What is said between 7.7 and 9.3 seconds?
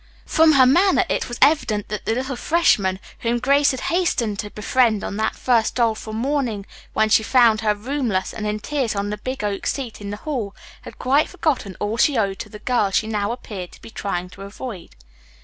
roomless and in tears on the